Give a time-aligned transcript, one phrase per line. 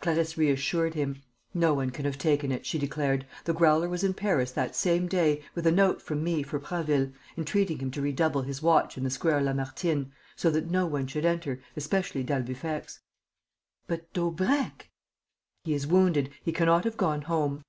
[0.00, 1.22] Clarisse reassured him:
[1.54, 3.24] "No one can have taken it," she declared.
[3.44, 7.12] "The Growler was in Paris that same day, with a note from me for Prasville,
[7.38, 11.24] entreating him to redouble his watch in the Square Lamartine, so that no one should
[11.24, 12.98] enter, especially d'Albufex...."
[13.86, 14.88] "But Daubrecq?"
[15.62, 16.30] "He is wounded.
[16.42, 17.62] He cannot have gone home."